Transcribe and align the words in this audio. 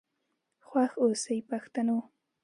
خوښ 0.67 0.91
آوسئ 1.03 1.37
پښتنو. 1.49 1.97